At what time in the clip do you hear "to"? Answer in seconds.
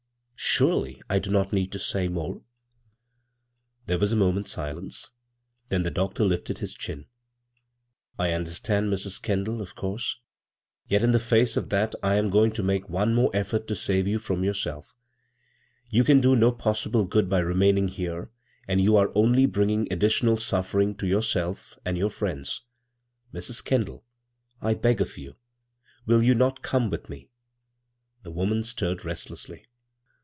1.71-1.77, 12.53-12.63, 13.67-13.81, 20.97-21.07